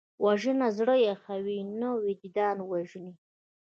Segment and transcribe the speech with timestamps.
[0.25, 3.13] وژنه زړه یخوي نه، وجدان وژني